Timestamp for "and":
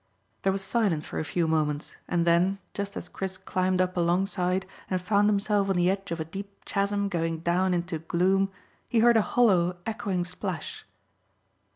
2.07-2.25, 4.89-4.99